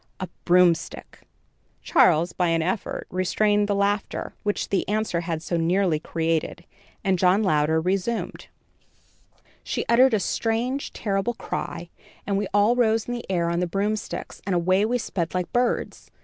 [0.19, 1.19] "A broomstick."
[1.83, 6.65] Charles, by an effort, restrained the laughter, which the answer had so nearly created,
[7.03, 8.47] and John Louder resumed:
[9.63, 11.91] "She uttered a strange, terrible cry,
[12.25, 15.53] and we all rose in the air on the broomsticks and away we sped like
[15.53, 16.09] birds.